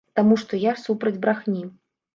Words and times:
Таму 0.19 0.37
што 0.43 0.59
я 0.63 0.73
супраць 0.85 1.17
брахні. 1.27 1.63